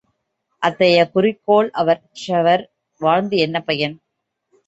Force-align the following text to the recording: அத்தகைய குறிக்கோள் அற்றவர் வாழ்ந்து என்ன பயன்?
அத்தகைய 0.61 1.01
குறிக்கோள் 1.09 1.69
அற்றவர் 1.81 2.63
வாழ்ந்து 3.01 3.37
என்ன 3.37 3.57
பயன்? 3.61 3.95